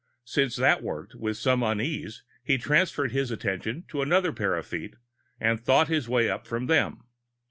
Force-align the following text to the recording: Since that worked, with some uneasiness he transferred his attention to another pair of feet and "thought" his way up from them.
Since 0.25 0.55
that 0.55 0.81
worked, 0.81 1.13
with 1.13 1.37
some 1.37 1.61
uneasiness 1.63 2.23
he 2.43 2.57
transferred 2.57 3.11
his 3.11 3.29
attention 3.29 3.83
to 3.89 4.01
another 4.01 4.33
pair 4.33 4.55
of 4.55 4.65
feet 4.65 4.95
and 5.39 5.59
"thought" 5.59 5.89
his 5.89 6.09
way 6.09 6.27
up 6.27 6.47
from 6.47 6.65
them. 6.65 7.03